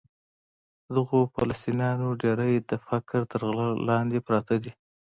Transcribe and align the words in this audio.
د 0.85 0.89
دغو 0.95 1.19
فلسطینیانو 1.33 2.07
ډېری 2.21 2.53
د 2.69 2.71
فقر 2.87 3.21
تر 3.31 3.41
غره 3.47 3.67
لاندې 3.89 4.17
پراته 4.25 4.55
دي. 4.63 4.71